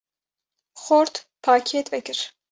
‘’Xort, 0.83 1.15
pakêt 1.43 1.87
vekir. 1.93 2.19